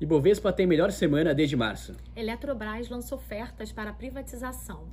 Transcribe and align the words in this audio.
Ibovespa 0.00 0.52
tem 0.52 0.66
melhor 0.66 0.90
semana 0.90 1.32
desde 1.32 1.54
março. 1.54 1.94
Eletrobras 2.16 2.88
lança 2.88 3.14
ofertas 3.14 3.70
para 3.70 3.92
privatização. 3.92 4.88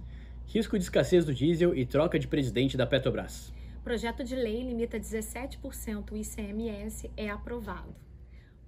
Risco 0.46 0.78
de 0.78 0.84
escassez 0.84 1.26
do 1.26 1.34
diesel 1.34 1.76
e 1.76 1.88
troca 1.88 2.20
de 2.20 2.28
presidente 2.28 2.78
da 2.78 2.86
Petrobras. 2.86 3.52
Projeto 3.84 4.24
de 4.24 4.36
lei 4.36 4.62
limita 4.62 5.00
17% 5.00 6.12
o 6.12 6.18
ICMS 6.18 7.10
é 7.18 7.30
aprovado. 7.30 7.96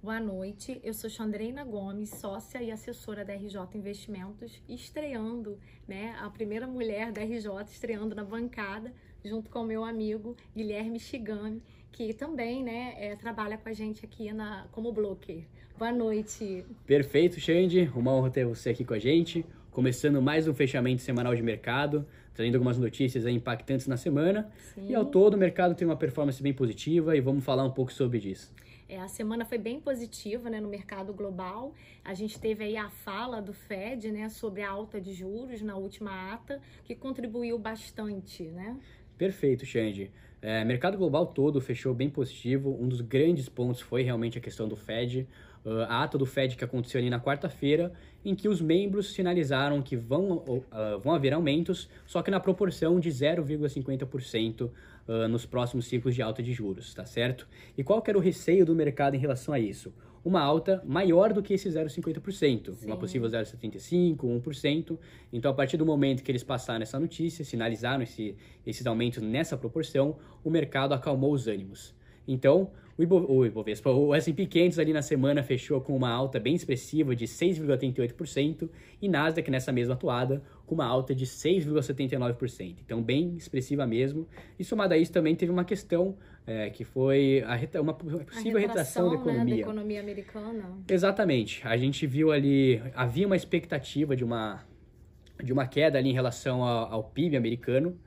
Boa 0.02 0.18
noite, 0.18 0.80
eu 0.82 0.92
sou 0.92 1.08
Chandreina 1.08 1.62
Gomes, 1.62 2.10
sócia 2.10 2.60
e 2.60 2.72
assessora 2.72 3.24
da 3.24 3.32
RJ 3.32 3.60
Investimentos, 3.74 4.60
estreando, 4.68 5.56
né, 5.86 6.16
a 6.20 6.28
primeira 6.28 6.66
mulher 6.66 7.12
da 7.12 7.22
RJ 7.22 7.48
estreando 7.70 8.14
na 8.14 8.24
bancada, 8.24 8.92
junto 9.24 9.48
com 9.48 9.60
o 9.60 9.66
meu 9.66 9.84
amigo 9.84 10.36
Guilherme 10.54 10.98
Shigami, 10.98 11.62
que 11.94 12.12
também, 12.12 12.62
né, 12.64 12.94
é, 12.98 13.14
trabalha 13.14 13.56
com 13.56 13.68
a 13.68 13.72
gente 13.72 14.04
aqui 14.04 14.32
na, 14.32 14.66
como 14.72 14.92
blocker. 14.92 15.44
Boa 15.78 15.92
noite. 15.92 16.64
Perfeito, 16.84 17.38
Xande, 17.38 17.88
uma 17.94 18.12
honra 18.12 18.30
ter 18.30 18.44
você 18.44 18.70
aqui 18.70 18.84
com 18.84 18.94
a 18.94 18.98
gente, 18.98 19.46
começando 19.70 20.20
mais 20.20 20.48
um 20.48 20.54
fechamento 20.54 21.02
semanal 21.02 21.36
de 21.36 21.42
mercado, 21.42 22.04
trazendo 22.34 22.56
algumas 22.56 22.78
notícias 22.78 23.24
impactantes 23.26 23.86
na 23.86 23.96
semana, 23.96 24.50
Sim. 24.74 24.88
e 24.88 24.94
ao 24.94 25.04
todo 25.04 25.34
o 25.34 25.38
mercado 25.38 25.76
tem 25.76 25.86
uma 25.86 25.96
performance 25.96 26.42
bem 26.42 26.52
positiva 26.52 27.16
e 27.16 27.20
vamos 27.20 27.44
falar 27.44 27.62
um 27.62 27.70
pouco 27.70 27.92
sobre 27.92 28.18
isso. 28.18 28.52
É, 28.88 29.00
a 29.00 29.08
semana 29.08 29.44
foi 29.44 29.56
bem 29.56 29.80
positiva 29.80 30.50
né, 30.50 30.60
no 30.60 30.68
mercado 30.68 31.14
global. 31.14 31.72
A 32.04 32.12
gente 32.12 32.38
teve 32.38 32.64
aí 32.64 32.76
a 32.76 32.90
fala 32.90 33.40
do 33.40 33.52
Fed 33.52 34.10
né, 34.10 34.28
sobre 34.28 34.62
a 34.62 34.70
alta 34.70 35.00
de 35.00 35.14
juros 35.14 35.62
na 35.62 35.76
última 35.76 36.34
ata, 36.34 36.60
que 36.84 36.94
contribuiu 36.94 37.58
bastante. 37.58 38.42
Né? 38.42 38.76
Perfeito, 39.24 39.64
Xande. 39.64 40.10
É, 40.42 40.62
mercado 40.66 40.98
global 40.98 41.24
todo 41.24 41.58
fechou 41.58 41.94
bem 41.94 42.10
positivo. 42.10 42.76
Um 42.78 42.86
dos 42.86 43.00
grandes 43.00 43.48
pontos 43.48 43.80
foi 43.80 44.02
realmente 44.02 44.36
a 44.36 44.40
questão 44.40 44.68
do 44.68 44.76
Fed. 44.76 45.26
Uh, 45.64 45.80
a 45.88 46.02
ata 46.02 46.18
do 46.18 46.26
Fed 46.26 46.56
que 46.56 46.64
aconteceu 46.64 47.00
ali 47.00 47.08
na 47.08 47.18
quarta-feira, 47.18 47.90
em 48.22 48.34
que 48.34 48.48
os 48.48 48.60
membros 48.60 49.14
sinalizaram 49.14 49.80
que 49.80 49.96
vão, 49.96 50.36
uh, 50.36 50.98
vão 51.02 51.14
haver 51.14 51.32
aumentos, 51.32 51.88
só 52.06 52.22
que 52.22 52.30
na 52.30 52.38
proporção 52.38 53.00
de 53.00 53.08
0,50% 53.08 54.70
uh, 55.08 55.28
nos 55.28 55.46
próximos 55.46 55.86
ciclos 55.86 56.14
de 56.14 56.20
alta 56.20 56.42
de 56.42 56.52
juros, 56.52 56.92
tá 56.92 57.06
certo? 57.06 57.48
E 57.78 57.82
qual 57.82 58.02
que 58.02 58.10
era 58.10 58.18
o 58.18 58.20
receio 58.20 58.66
do 58.66 58.74
mercado 58.74 59.14
em 59.14 59.18
relação 59.18 59.54
a 59.54 59.58
isso? 59.58 59.92
Uma 60.22 60.40
alta 60.40 60.82
maior 60.86 61.32
do 61.32 61.42
que 61.42 61.54
esse 61.54 61.68
0,50%, 61.68 62.84
uma 62.84 62.96
possível 62.96 63.28
0,75%, 63.28 64.16
1%. 64.16 64.98
Então, 65.32 65.50
a 65.50 65.54
partir 65.54 65.76
do 65.76 65.84
momento 65.84 66.22
que 66.22 66.30
eles 66.30 66.42
passaram 66.42 66.82
essa 66.82 66.98
notícia, 66.98 67.44
sinalizaram 67.44 68.02
esse, 68.02 68.34
esses 68.66 68.86
aumentos 68.86 69.22
nessa 69.22 69.56
proporção, 69.56 70.16
o 70.42 70.48
mercado 70.48 70.94
acalmou 70.94 71.32
os 71.32 71.46
ânimos. 71.46 71.94
Então, 72.26 72.70
o, 72.96 73.02
Ibo, 73.02 73.26
o 73.28 73.44
Ibovespa, 73.44 73.90
o 73.90 74.14
S&P 74.14 74.46
500 74.46 74.78
ali 74.78 74.92
na 74.92 75.02
semana 75.02 75.42
fechou 75.42 75.80
com 75.80 75.96
uma 75.96 76.10
alta 76.10 76.38
bem 76.38 76.54
expressiva 76.54 77.14
de 77.14 77.26
6,88% 77.26 78.68
e 79.02 79.08
Nasdaq 79.08 79.50
nessa 79.50 79.72
mesma 79.72 79.94
atuada 79.94 80.42
com 80.64 80.74
uma 80.74 80.86
alta 80.86 81.14
de 81.14 81.26
6,79%. 81.26 82.76
Então, 82.84 83.02
bem 83.02 83.34
expressiva 83.36 83.86
mesmo. 83.86 84.26
E 84.58 84.64
somado 84.64 84.94
a 84.94 84.96
isso 84.96 85.12
também 85.12 85.34
teve 85.34 85.50
uma 85.50 85.64
questão 85.64 86.16
é, 86.46 86.70
que 86.70 86.84
foi 86.84 87.42
a, 87.46 87.80
uma 87.80 87.94
possível 87.94 88.58
a 88.58 88.60
retração, 88.60 89.08
da 89.08 89.16
economia. 89.16 89.44
Né, 89.44 89.50
da 89.50 89.60
economia 89.62 90.00
americana. 90.00 90.78
Exatamente. 90.88 91.66
A 91.66 91.76
gente 91.76 92.06
viu 92.06 92.30
ali, 92.30 92.80
havia 92.94 93.26
uma 93.26 93.36
expectativa 93.36 94.14
de 94.14 94.22
uma, 94.22 94.64
de 95.42 95.52
uma 95.52 95.66
queda 95.66 95.98
ali 95.98 96.10
em 96.10 96.14
relação 96.14 96.62
ao, 96.62 96.92
ao 96.92 97.04
PIB 97.04 97.36
americano 97.36 97.98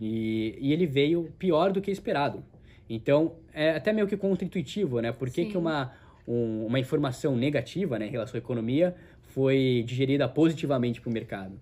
e, 0.00 0.56
e 0.58 0.72
ele 0.72 0.86
veio 0.86 1.32
pior 1.38 1.72
do 1.72 1.80
que 1.80 1.90
esperado. 1.90 2.42
Então, 2.92 3.36
é 3.54 3.70
até 3.70 3.92
meio 3.92 4.08
que 4.08 4.16
contra-intuitivo, 4.16 5.00
né? 5.00 5.12
Por 5.12 5.30
que, 5.30 5.44
que 5.44 5.56
uma, 5.56 5.92
um, 6.26 6.66
uma 6.66 6.80
informação 6.80 7.36
negativa 7.36 7.96
né, 8.00 8.08
em 8.08 8.10
relação 8.10 8.34
à 8.34 8.38
economia 8.38 8.96
foi 9.22 9.84
digerida 9.86 10.28
positivamente 10.28 11.00
para 11.00 11.08
o 11.08 11.12
mercado? 11.12 11.52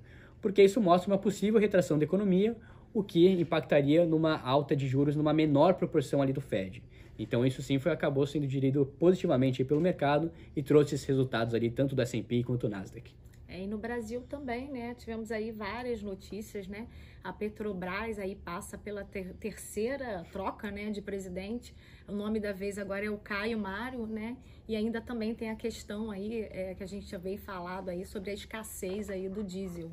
Porque 0.40 0.62
isso 0.62 0.80
mostra 0.80 1.12
uma 1.12 1.18
possível 1.18 1.60
retração 1.60 1.98
da 1.98 2.04
economia, 2.04 2.56
o 2.94 3.02
que 3.02 3.28
impactaria 3.28 4.06
numa 4.06 4.40
alta 4.40 4.74
de 4.74 4.88
juros 4.88 5.14
numa 5.14 5.34
menor 5.34 5.74
proporção 5.74 6.22
ali 6.22 6.32
do 6.32 6.40
Fed. 6.40 6.82
Então 7.18 7.44
isso 7.44 7.60
sim 7.60 7.78
foi 7.78 7.92
acabou 7.92 8.26
sendo 8.26 8.46
digerido 8.46 8.86
positivamente 8.98 9.62
pelo 9.64 9.82
mercado 9.82 10.32
e 10.56 10.62
trouxe 10.62 10.94
esses 10.94 11.06
resultados 11.06 11.52
ali 11.52 11.68
tanto 11.68 11.94
do 11.94 12.00
S&P 12.00 12.42
quanto 12.42 12.66
do 12.66 12.70
Nasdaq. 12.70 13.12
É, 13.48 13.62
e 13.62 13.66
no 13.66 13.78
Brasil 13.78 14.22
também, 14.28 14.70
né? 14.70 14.94
Tivemos 14.94 15.32
aí 15.32 15.50
várias 15.50 16.02
notícias, 16.02 16.68
né? 16.68 16.86
A 17.24 17.32
Petrobras 17.32 18.18
aí 18.18 18.36
passa 18.36 18.76
pela 18.76 19.04
ter 19.04 19.32
terceira 19.34 20.24
troca, 20.30 20.70
né, 20.70 20.90
de 20.90 21.00
presidente. 21.00 21.74
O 22.06 22.12
nome 22.12 22.38
da 22.38 22.52
vez 22.52 22.78
agora 22.78 23.06
é 23.06 23.10
o 23.10 23.16
Caio 23.16 23.58
Mário, 23.58 24.06
né? 24.06 24.36
E 24.68 24.76
ainda 24.76 25.00
também 25.00 25.34
tem 25.34 25.50
a 25.50 25.56
questão 25.56 26.10
aí 26.10 26.46
é, 26.50 26.74
que 26.74 26.82
a 26.82 26.86
gente 26.86 27.06
já 27.06 27.16
veio 27.16 27.38
falado 27.38 27.88
aí 27.88 28.04
sobre 28.04 28.30
a 28.30 28.34
escassez 28.34 29.08
aí 29.08 29.28
do 29.30 29.42
diesel. 29.42 29.90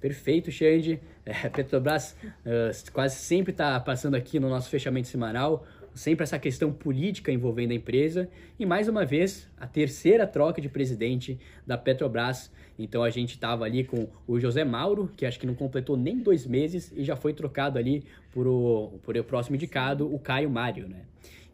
Perfeito, 0.00 0.50
Xande. 0.52 1.00
É, 1.24 1.48
Petrobras 1.48 2.12
uh, 2.22 2.92
quase 2.92 3.16
sempre 3.16 3.52
está 3.52 3.80
passando 3.80 4.14
aqui 4.14 4.38
no 4.38 4.48
nosso 4.48 4.70
fechamento 4.70 5.08
semanal 5.08 5.66
sempre 5.94 6.24
essa 6.24 6.38
questão 6.38 6.72
política 6.72 7.32
envolvendo 7.32 7.72
a 7.72 7.74
empresa 7.74 8.28
e 8.58 8.64
mais 8.64 8.88
uma 8.88 9.04
vez 9.04 9.48
a 9.56 9.66
terceira 9.66 10.26
troca 10.26 10.60
de 10.60 10.68
presidente 10.68 11.38
da 11.66 11.76
Petrobras. 11.76 12.50
Então 12.78 13.02
a 13.02 13.10
gente 13.10 13.30
estava 13.30 13.64
ali 13.64 13.84
com 13.84 14.08
o 14.26 14.38
José 14.38 14.64
Mauro, 14.64 15.10
que 15.16 15.26
acho 15.26 15.38
que 15.38 15.46
não 15.46 15.54
completou 15.54 15.96
nem 15.96 16.18
dois 16.18 16.46
meses 16.46 16.92
e 16.96 17.02
já 17.02 17.16
foi 17.16 17.32
trocado 17.32 17.78
ali 17.78 18.04
por 18.32 18.46
o, 18.46 18.98
por 19.02 19.16
o 19.16 19.24
próximo 19.24 19.56
indicado, 19.56 20.12
o 20.12 20.18
Caio 20.18 20.48
Mário, 20.48 20.88
né? 20.88 21.02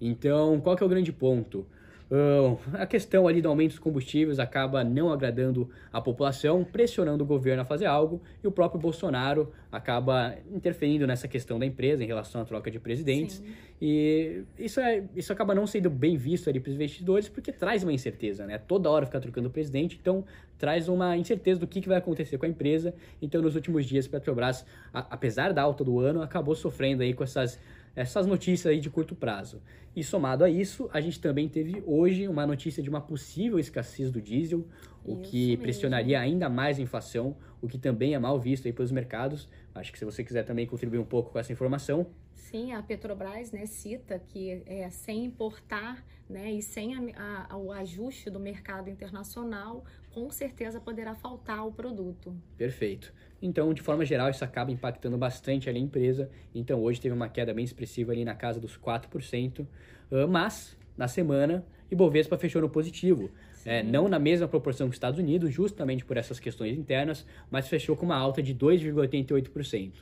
Então, 0.00 0.60
qual 0.60 0.76
que 0.76 0.82
é 0.82 0.86
o 0.86 0.88
grande 0.88 1.12
ponto? 1.12 1.66
Uh, 2.10 2.58
a 2.74 2.86
questão 2.86 3.26
ali 3.26 3.40
do 3.40 3.48
aumento 3.48 3.70
dos 3.70 3.78
combustíveis 3.78 4.38
acaba 4.38 4.84
não 4.84 5.10
agradando 5.10 5.70
a 5.90 6.00
população, 6.00 6.62
pressionando 6.62 7.24
o 7.24 7.26
governo 7.26 7.62
a 7.62 7.64
fazer 7.64 7.86
algo, 7.86 8.20
e 8.42 8.46
o 8.46 8.52
próprio 8.52 8.80
Bolsonaro 8.80 9.50
acaba 9.72 10.34
interferindo 10.52 11.06
nessa 11.06 11.26
questão 11.26 11.58
da 11.58 11.64
empresa 11.64 12.04
em 12.04 12.06
relação 12.06 12.42
à 12.42 12.44
troca 12.44 12.70
de 12.70 12.78
presidentes. 12.78 13.36
Sim. 13.36 13.54
E 13.80 14.42
isso, 14.58 14.80
é, 14.80 15.02
isso 15.16 15.32
acaba 15.32 15.54
não 15.54 15.66
sendo 15.66 15.90
bem 15.90 16.16
visto 16.16 16.48
ali 16.48 16.60
para 16.60 16.70
os 16.70 16.76
investidores, 16.76 17.28
porque 17.28 17.50
traz 17.50 17.82
uma 17.82 17.92
incerteza, 17.92 18.46
né? 18.46 18.58
Toda 18.58 18.88
hora 18.90 19.06
ficar 19.06 19.20
trocando 19.20 19.48
o 19.48 19.50
presidente, 19.50 19.98
então 20.00 20.24
traz 20.58 20.88
uma 20.88 21.16
incerteza 21.16 21.58
do 21.58 21.66
que, 21.66 21.80
que 21.80 21.88
vai 21.88 21.98
acontecer 21.98 22.38
com 22.38 22.46
a 22.46 22.48
empresa. 22.48 22.94
Então, 23.20 23.42
nos 23.42 23.56
últimos 23.56 23.86
dias, 23.86 24.06
Petrobras, 24.06 24.64
a, 24.92 25.00
apesar 25.10 25.52
da 25.52 25.62
alta 25.62 25.82
do 25.82 25.98
ano, 25.98 26.22
acabou 26.22 26.54
sofrendo 26.54 27.02
aí 27.02 27.12
com 27.12 27.24
essas 27.24 27.58
essas 27.96 28.26
notícias 28.26 28.72
aí 28.72 28.80
de 28.80 28.90
curto 28.90 29.14
prazo. 29.14 29.62
E 29.94 30.02
somado 30.02 30.42
a 30.42 30.50
isso, 30.50 30.88
a 30.92 31.00
gente 31.00 31.20
também 31.20 31.48
teve 31.48 31.82
hoje 31.86 32.26
uma 32.26 32.46
notícia 32.46 32.82
de 32.82 32.90
uma 32.90 33.00
possível 33.00 33.58
escassez 33.58 34.10
do 34.10 34.20
diesel, 34.20 34.66
o 35.04 35.12
isso 35.12 35.30
que 35.30 35.48
mesmo. 35.48 35.62
pressionaria 35.62 36.18
ainda 36.18 36.48
mais 36.48 36.78
a 36.78 36.82
inflação, 36.82 37.36
o 37.62 37.68
que 37.68 37.78
também 37.78 38.14
é 38.14 38.18
mal 38.18 38.38
visto 38.40 38.66
aí 38.66 38.72
pelos 38.72 38.90
mercados. 38.90 39.48
Acho 39.74 39.92
que 39.92 39.98
se 39.98 40.04
você 40.04 40.24
quiser 40.24 40.44
também 40.44 40.66
contribuir 40.66 40.98
um 40.98 41.04
pouco 41.04 41.30
com 41.30 41.38
essa 41.38 41.52
informação. 41.52 42.06
Sim, 42.34 42.72
a 42.72 42.82
Petrobras 42.82 43.52
né, 43.52 43.66
cita 43.66 44.18
que 44.18 44.62
é, 44.66 44.90
sem 44.90 45.24
importar 45.24 46.04
né, 46.28 46.52
e 46.52 46.62
sem 46.62 46.94
a, 47.16 47.46
a, 47.50 47.56
o 47.56 47.72
ajuste 47.72 48.30
do 48.30 48.40
mercado 48.40 48.88
internacional, 48.88 49.84
com 50.14 50.30
certeza 50.30 50.80
poderá 50.80 51.12
faltar 51.14 51.66
o 51.66 51.72
produto. 51.72 52.32
Perfeito. 52.56 53.12
Então, 53.42 53.74
de 53.74 53.82
forma 53.82 54.04
geral, 54.04 54.30
isso 54.30 54.44
acaba 54.44 54.70
impactando 54.70 55.18
bastante 55.18 55.68
ali 55.68 55.78
a 55.78 55.82
empresa. 55.82 56.30
Então, 56.54 56.80
hoje 56.80 57.00
teve 57.00 57.12
uma 57.12 57.28
queda 57.28 57.52
bem 57.52 57.64
expressiva 57.64 58.12
ali 58.12 58.24
na 58.24 58.34
casa 58.34 58.60
dos 58.60 58.78
4%. 58.78 59.66
Ah, 60.12 60.26
mas, 60.28 60.78
na 60.96 61.08
semana, 61.08 61.66
Ibovespa 61.90 62.38
fechou 62.38 62.62
no 62.62 62.70
positivo. 62.70 63.28
É, 63.66 63.82
não 63.82 64.08
na 64.08 64.18
mesma 64.18 64.46
proporção 64.46 64.86
que 64.86 64.92
os 64.92 64.96
Estados 64.96 65.18
Unidos, 65.18 65.52
justamente 65.52 66.04
por 66.04 66.16
essas 66.16 66.38
questões 66.38 66.78
internas, 66.78 67.26
mas 67.50 67.66
fechou 67.66 67.96
com 67.96 68.04
uma 68.04 68.16
alta 68.16 68.42
de 68.42 68.54
2,88%. 68.54 69.92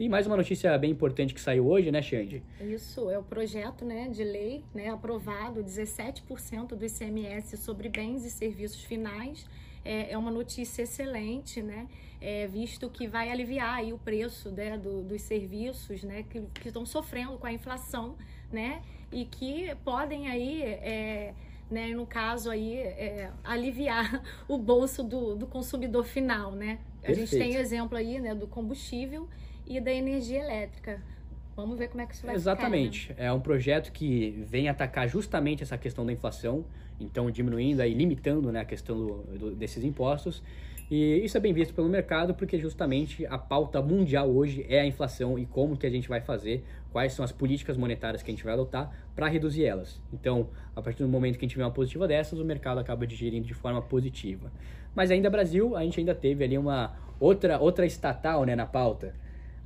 E 0.00 0.08
mais 0.08 0.26
uma 0.26 0.34
notícia 0.34 0.78
bem 0.78 0.92
importante 0.92 1.34
que 1.34 1.40
saiu 1.42 1.68
hoje, 1.68 1.92
né, 1.92 2.00
Xande? 2.00 2.42
Isso, 2.58 3.10
é 3.10 3.18
o 3.18 3.22
projeto 3.22 3.84
né, 3.84 4.08
de 4.08 4.24
lei 4.24 4.64
né, 4.72 4.88
aprovado, 4.88 5.62
17% 5.62 6.68
do 6.68 6.86
ICMS 6.86 7.58
sobre 7.58 7.90
bens 7.90 8.24
e 8.24 8.30
serviços 8.30 8.82
finais. 8.82 9.46
É, 9.84 10.12
é 10.12 10.16
uma 10.16 10.30
notícia 10.30 10.84
excelente, 10.84 11.60
né? 11.60 11.86
É, 12.18 12.46
visto 12.46 12.88
que 12.88 13.06
vai 13.06 13.30
aliviar 13.30 13.74
aí 13.74 13.92
o 13.92 13.98
preço 13.98 14.50
né, 14.50 14.78
do, 14.78 15.02
dos 15.02 15.20
serviços 15.20 16.02
né, 16.02 16.24
que, 16.30 16.40
que 16.54 16.68
estão 16.68 16.86
sofrendo 16.86 17.36
com 17.36 17.46
a 17.46 17.52
inflação, 17.52 18.16
né? 18.50 18.80
E 19.12 19.26
que 19.26 19.70
podem 19.84 20.28
aí... 20.28 20.62
É, 20.62 21.34
né, 21.70 21.88
no 21.88 22.04
caso 22.04 22.50
aí, 22.50 22.78
é, 22.78 23.30
aliviar 23.44 24.24
o 24.48 24.58
bolso 24.58 25.04
do, 25.04 25.36
do 25.36 25.46
consumidor 25.46 26.04
final, 26.04 26.50
né? 26.50 26.80
Perfeito. 27.00 27.10
A 27.10 27.26
gente 27.26 27.38
tem 27.38 27.54
exemplo 27.60 27.96
aí, 27.96 28.18
né, 28.18 28.34
do 28.34 28.48
combustível 28.48 29.28
e 29.70 29.80
da 29.80 29.92
energia 29.92 30.40
elétrica. 30.40 31.00
Vamos 31.54 31.78
ver 31.78 31.88
como 31.88 32.00
é 32.00 32.06
que 32.06 32.14
isso 32.14 32.26
vai 32.26 32.34
Exatamente. 32.34 33.08
Ficar, 33.08 33.22
né? 33.22 33.28
É 33.28 33.32
um 33.32 33.40
projeto 33.40 33.92
que 33.92 34.44
vem 34.48 34.68
atacar 34.68 35.08
justamente 35.08 35.62
essa 35.62 35.78
questão 35.78 36.04
da 36.04 36.12
inflação, 36.12 36.64
então 36.98 37.30
diminuindo 37.30 37.80
aí, 37.80 37.94
limitando 37.94 38.50
né, 38.50 38.60
a 38.60 38.64
questão 38.64 38.96
do, 38.96 39.38
do, 39.38 39.54
desses 39.54 39.84
impostos. 39.84 40.42
E 40.90 41.24
isso 41.24 41.36
é 41.36 41.40
bem 41.40 41.52
visto 41.52 41.72
pelo 41.72 41.88
mercado 41.88 42.34
porque 42.34 42.58
justamente 42.58 43.24
a 43.26 43.38
pauta 43.38 43.80
mundial 43.80 44.28
hoje 44.28 44.66
é 44.68 44.80
a 44.80 44.84
inflação 44.84 45.38
e 45.38 45.46
como 45.46 45.76
que 45.76 45.86
a 45.86 45.90
gente 45.90 46.08
vai 46.08 46.20
fazer, 46.20 46.64
quais 46.90 47.12
são 47.12 47.24
as 47.24 47.30
políticas 47.30 47.76
monetárias 47.76 48.24
que 48.24 48.30
a 48.32 48.34
gente 48.34 48.42
vai 48.42 48.54
adotar 48.54 48.90
para 49.14 49.28
reduzir 49.28 49.64
elas. 49.64 50.00
Então, 50.12 50.48
a 50.74 50.82
partir 50.82 51.04
do 51.04 51.08
momento 51.08 51.38
que 51.38 51.44
a 51.44 51.48
gente 51.48 51.56
vê 51.56 51.62
uma 51.62 51.70
positiva 51.70 52.08
dessas, 52.08 52.40
o 52.40 52.44
mercado 52.44 52.80
acaba 52.80 53.06
digerindo 53.06 53.46
de 53.46 53.54
forma 53.54 53.80
positiva. 53.80 54.50
Mas 54.92 55.12
ainda 55.12 55.30
Brasil, 55.30 55.76
a 55.76 55.84
gente 55.84 56.00
ainda 56.00 56.14
teve 56.14 56.42
ali 56.42 56.58
uma 56.58 56.96
outra 57.20 57.60
outra 57.60 57.86
estatal, 57.86 58.44
né, 58.44 58.56
na 58.56 58.66
pauta. 58.66 59.14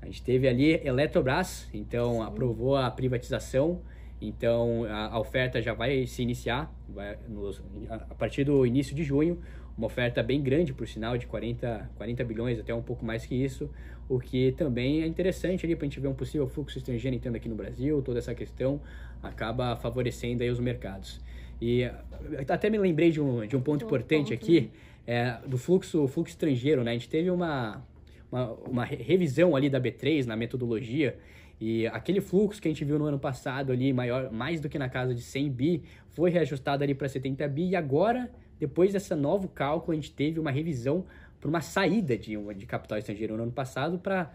A 0.04 0.06
gente 0.06 0.22
teve 0.22 0.46
ali 0.46 0.80
Eletrobras, 0.86 1.68
então 1.72 2.14
Sim. 2.16 2.22
aprovou 2.22 2.76
a 2.76 2.90
privatização 2.90 3.80
então 4.20 4.84
a, 4.84 5.08
a, 5.08 5.20
oferta 5.20 5.60
já 5.60 5.74
vai 5.74 6.06
se 6.06 6.22
iniciar 6.22 6.72
vai 6.88 7.18
nos, 7.28 7.60
a 7.90 8.14
partir 8.14 8.44
do 8.44 8.64
início 8.64 8.94
de 8.94 9.02
junho 9.02 9.38
uma 9.76 9.86
oferta 9.86 10.22
bem 10.22 10.40
grande, 10.40 10.72
por 10.72 10.86
sinal, 10.86 11.18
de 11.18 11.26
40, 11.26 11.90
40 11.96 12.24
bilhões, 12.24 12.58
até 12.58 12.72
um 12.74 12.82
pouco 12.82 13.04
mais 13.04 13.26
que 13.26 13.34
isso, 13.34 13.68
o 14.08 14.20
que 14.20 14.52
também 14.52 15.02
é 15.02 15.06
interessante 15.06 15.66
ali 15.66 15.74
para 15.74 15.86
a 15.86 15.88
gente 15.88 16.00
ver 16.00 16.08
um 16.08 16.14
possível 16.14 16.46
fluxo 16.46 16.78
estrangeiro 16.78 17.16
entrando 17.16 17.36
aqui 17.36 17.48
no 17.48 17.56
Brasil, 17.56 18.00
toda 18.02 18.18
essa 18.18 18.34
questão 18.34 18.80
acaba 19.22 19.74
favorecendo 19.76 20.42
aí 20.42 20.50
os 20.50 20.60
mercados. 20.60 21.20
E 21.60 21.90
até 22.48 22.68
me 22.70 22.78
lembrei 22.78 23.10
de 23.10 23.20
um, 23.20 23.46
de 23.46 23.56
um 23.56 23.60
ponto 23.60 23.84
importante 23.84 24.32
ponto. 24.32 24.44
aqui, 24.44 24.70
é, 25.06 25.38
do 25.46 25.58
fluxo, 25.58 26.06
fluxo 26.06 26.32
estrangeiro, 26.32 26.84
né? 26.84 26.92
A 26.92 26.94
gente 26.94 27.08
teve 27.08 27.30
uma, 27.30 27.84
uma, 28.34 28.52
uma 28.68 28.84
revisão 28.84 29.54
ali 29.54 29.70
da 29.70 29.80
B3 29.80 30.26
na 30.26 30.36
metodologia 30.36 31.16
e 31.60 31.86
aquele 31.86 32.20
fluxo 32.20 32.60
que 32.60 32.66
a 32.66 32.70
gente 32.70 32.84
viu 32.84 32.98
no 32.98 33.04
ano 33.04 33.18
passado 33.18 33.70
ali, 33.70 33.92
maior, 33.92 34.32
mais 34.32 34.60
do 34.60 34.68
que 34.68 34.76
na 34.76 34.88
casa 34.88 35.14
de 35.14 35.22
100 35.22 35.50
bi, 35.50 35.82
foi 36.08 36.30
reajustado 36.30 36.82
ali 36.82 36.94
para 36.94 37.08
70 37.08 37.46
bi 37.48 37.68
e 37.68 37.76
agora 37.76 38.28
depois 38.58 38.92
dessa 38.92 39.14
novo 39.14 39.48
cálculo, 39.48 39.92
a 39.92 39.94
gente 39.94 40.12
teve 40.12 40.40
uma 40.40 40.50
revisão 40.50 41.04
para 41.40 41.48
uma 41.48 41.60
saída 41.60 42.16
de, 42.16 42.36
de 42.54 42.66
capital 42.66 42.98
estrangeiro 42.98 43.36
no 43.36 43.42
ano 43.42 43.52
passado 43.52 43.98
para, 43.98 44.32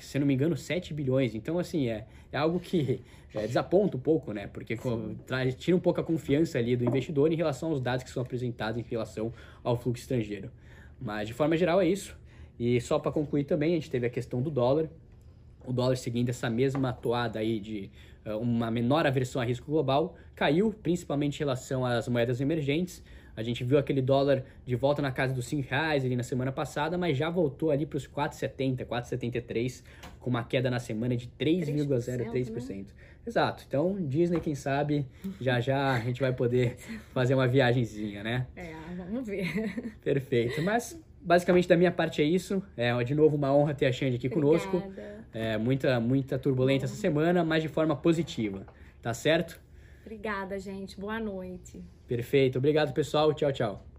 se 0.00 0.18
não 0.18 0.26
me 0.26 0.34
engano, 0.34 0.56
7 0.56 0.92
bilhões. 0.92 1.34
Então, 1.34 1.58
assim, 1.58 1.88
é, 1.88 2.06
é 2.30 2.36
algo 2.36 2.60
que 2.60 3.00
é, 3.34 3.46
desaponta 3.46 3.96
um 3.96 4.00
pouco, 4.00 4.32
né? 4.32 4.46
Porque 4.48 4.76
traz, 5.26 5.54
tira 5.54 5.76
um 5.76 5.80
pouco 5.80 6.00
a 6.00 6.04
confiança 6.04 6.58
ali 6.58 6.76
do 6.76 6.84
investidor 6.84 7.32
em 7.32 7.36
relação 7.36 7.70
aos 7.70 7.80
dados 7.80 8.04
que 8.04 8.10
são 8.10 8.22
apresentados 8.22 8.78
em 8.78 8.84
relação 8.84 9.32
ao 9.64 9.76
fluxo 9.76 10.02
estrangeiro. 10.02 10.50
Mas, 11.00 11.28
de 11.28 11.32
forma 11.32 11.56
geral, 11.56 11.80
é 11.80 11.88
isso. 11.88 12.18
E 12.60 12.78
só 12.78 12.98
para 12.98 13.10
concluir 13.10 13.44
também, 13.44 13.72
a 13.72 13.74
gente 13.76 13.90
teve 13.90 14.06
a 14.06 14.10
questão 14.10 14.42
do 14.42 14.50
dólar. 14.50 14.90
O 15.64 15.72
dólar 15.72 15.96
seguindo 15.96 16.28
essa 16.28 16.50
mesma 16.50 16.92
toada 16.92 17.38
aí 17.38 17.58
de 17.58 17.90
uh, 18.26 18.36
uma 18.36 18.70
menor 18.70 19.06
aversão 19.06 19.40
a 19.40 19.44
risco 19.46 19.70
global, 19.70 20.14
caiu, 20.34 20.74
principalmente 20.82 21.36
em 21.36 21.38
relação 21.38 21.86
às 21.86 22.06
moedas 22.06 22.38
emergentes. 22.38 23.02
A 23.34 23.42
gente 23.42 23.64
viu 23.64 23.78
aquele 23.78 24.02
dólar 24.02 24.44
de 24.66 24.76
volta 24.76 25.00
na 25.00 25.10
casa 25.10 25.32
dos 25.32 25.46
5 25.46 25.70
reais 25.70 26.04
ali 26.04 26.14
na 26.14 26.22
semana 26.22 26.52
passada, 26.52 26.98
mas 26.98 27.16
já 27.16 27.30
voltou 27.30 27.70
ali 27.70 27.86
para 27.86 27.96
os 27.96 28.06
4,70, 28.06 28.84
4,73, 28.84 29.82
com 30.18 30.28
uma 30.28 30.44
queda 30.44 30.70
na 30.70 30.78
semana 30.78 31.16
de 31.16 31.28
3,03%. 31.40 32.68
Né? 32.68 32.84
Exato. 33.26 33.64
Então, 33.66 33.96
Disney, 34.06 34.40
quem 34.40 34.54
sabe, 34.54 35.06
já 35.40 35.60
já 35.60 35.94
a 35.94 36.00
gente 36.00 36.20
vai 36.20 36.34
poder 36.34 36.76
fazer 37.14 37.34
uma 37.34 37.48
viagenzinha, 37.48 38.22
né? 38.22 38.46
É, 38.54 38.74
vamos 38.94 39.26
ver. 39.26 39.94
Perfeito. 40.04 40.60
Mas, 40.60 41.00
basicamente, 41.20 41.68
da 41.68 41.76
minha 41.76 41.92
parte 41.92 42.22
é 42.22 42.24
isso. 42.24 42.62
É, 42.76 43.02
de 43.04 43.14
novo, 43.14 43.36
uma 43.36 43.54
honra 43.54 43.74
ter 43.74 43.86
a 43.86 43.92
Xande 43.92 44.16
aqui 44.16 44.26
Obrigada. 44.26 44.58
conosco. 44.68 44.92
É, 45.32 45.56
muita, 45.58 46.00
muita 46.00 46.38
turbulência 46.38 46.86
essa 46.86 46.96
semana, 46.96 47.44
mas 47.44 47.62
de 47.62 47.68
forma 47.68 47.94
positiva. 47.94 48.66
Tá 49.02 49.14
certo? 49.14 49.60
Obrigada, 50.04 50.58
gente. 50.58 50.98
Boa 50.98 51.20
noite. 51.20 51.82
Perfeito. 52.08 52.58
Obrigado, 52.58 52.92
pessoal. 52.92 53.32
Tchau, 53.32 53.52
tchau. 53.52 53.89